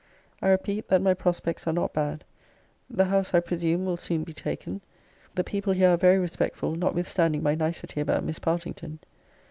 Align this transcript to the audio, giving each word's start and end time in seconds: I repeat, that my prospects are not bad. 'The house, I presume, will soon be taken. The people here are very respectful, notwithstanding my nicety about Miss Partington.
I 0.41 0.49
repeat, 0.49 0.87
that 0.87 1.03
my 1.03 1.13
prospects 1.13 1.67
are 1.67 1.73
not 1.73 1.93
bad. 1.93 2.23
'The 2.89 3.05
house, 3.05 3.35
I 3.35 3.39
presume, 3.39 3.85
will 3.85 3.97
soon 3.97 4.23
be 4.23 4.33
taken. 4.33 4.81
The 5.35 5.43
people 5.43 5.73
here 5.73 5.89
are 5.89 5.95
very 5.95 6.17
respectful, 6.17 6.73
notwithstanding 6.73 7.43
my 7.43 7.53
nicety 7.53 8.01
about 8.01 8.23
Miss 8.23 8.39
Partington. 8.39 8.97